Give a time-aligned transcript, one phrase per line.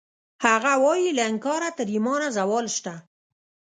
[0.45, 2.93] هغه وایی له انکاره تر ایمانه زوال شته